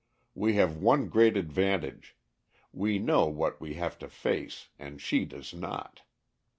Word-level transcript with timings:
We 0.33 0.53
have 0.55 0.77
one 0.81 1.09
great 1.09 1.37
advantage 1.37 2.17
we 2.73 2.97
know 2.97 3.27
what 3.27 3.61
we 3.61 3.75
have 3.75 3.99
to 3.99 4.07
face 4.07 4.69
and 4.79 4.99
she 4.99 5.25
does 5.25 5.53
not. 5.53 6.01